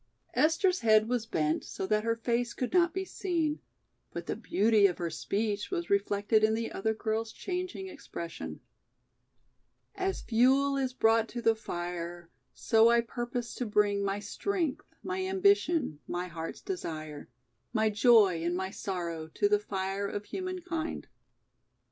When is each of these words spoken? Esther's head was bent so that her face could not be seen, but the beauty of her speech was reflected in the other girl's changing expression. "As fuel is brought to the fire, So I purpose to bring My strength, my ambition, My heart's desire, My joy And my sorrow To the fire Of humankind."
Esther's 0.33 0.79
head 0.79 1.07
was 1.07 1.27
bent 1.27 1.63
so 1.63 1.85
that 1.85 2.03
her 2.03 2.15
face 2.15 2.55
could 2.55 2.73
not 2.73 2.91
be 2.91 3.05
seen, 3.05 3.59
but 4.11 4.25
the 4.25 4.35
beauty 4.35 4.87
of 4.87 4.97
her 4.97 5.11
speech 5.11 5.69
was 5.69 5.91
reflected 5.91 6.43
in 6.43 6.55
the 6.55 6.71
other 6.71 6.91
girl's 6.95 7.31
changing 7.31 7.87
expression. 7.87 8.61
"As 9.93 10.21
fuel 10.23 10.75
is 10.75 10.91
brought 10.91 11.27
to 11.29 11.41
the 11.43 11.53
fire, 11.53 12.31
So 12.51 12.89
I 12.89 13.01
purpose 13.01 13.53
to 13.53 13.65
bring 13.67 14.03
My 14.03 14.19
strength, 14.19 14.87
my 15.03 15.23
ambition, 15.23 15.99
My 16.07 16.25
heart's 16.27 16.61
desire, 16.61 17.29
My 17.71 17.91
joy 17.91 18.41
And 18.43 18.55
my 18.57 18.71
sorrow 18.71 19.27
To 19.27 19.47
the 19.47 19.59
fire 19.59 20.07
Of 20.07 20.25
humankind." 20.25 21.09